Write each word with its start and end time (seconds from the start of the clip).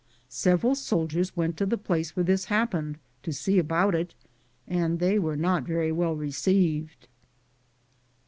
Sev 0.29 0.63
eral 0.63 0.75
soldiers 0.75 1.37
went 1.37 1.57
to 1.57 1.65
the 1.67 1.77
place 1.77 2.15
where 2.15 2.23
this 2.23 2.45
happened 2.45 2.97
to 3.21 3.31
see 3.31 3.59
about 3.59 3.93
it, 3.93 4.15
and 4.67 4.97
they 4.97 5.19
were 5.19 5.37
not 5.37 5.61
very 5.61 5.91
well 5.91 6.15
received. 6.15 7.07